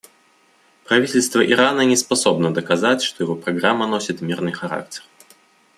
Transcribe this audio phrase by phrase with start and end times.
[0.85, 5.03] Правительство Ирана не способно доказать, что его программа носит мирный характер.